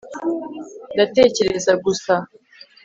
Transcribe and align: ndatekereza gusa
ndatekereza 0.93 1.71
gusa 1.85 2.13